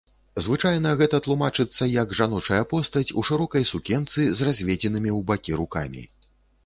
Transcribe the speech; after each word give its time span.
Звычайна 0.43 0.93
гэта 1.01 1.17
тлумачыцца 1.25 1.87
як 2.03 2.15
жаночая 2.19 2.61
постаць 2.73 3.05
у 3.23 3.25
шырокай 3.29 3.63
сукенцы 3.75 4.21
з 4.41 4.51
разведзенымі 4.51 5.11
ў 5.17 5.27
бакі 5.33 5.51
рукамі. 5.61 6.03